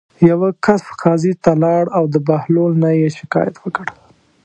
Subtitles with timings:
[0.29, 3.85] یوه کس قاضي ته لاړ او د بهلول نه یې شکایت وکړ.